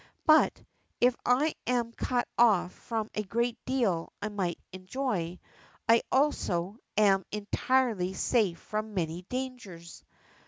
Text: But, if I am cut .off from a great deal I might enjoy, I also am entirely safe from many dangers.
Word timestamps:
But, 0.25 0.63
if 0.99 1.15
I 1.27 1.53
am 1.67 1.91
cut 1.93 2.27
.off 2.35 2.71
from 2.73 3.11
a 3.13 3.21
great 3.21 3.63
deal 3.67 4.11
I 4.19 4.29
might 4.29 4.57
enjoy, 4.73 5.37
I 5.87 6.01
also 6.11 6.77
am 6.97 7.23
entirely 7.31 8.15
safe 8.15 8.57
from 8.57 8.95
many 8.95 9.21
dangers. 9.29 10.03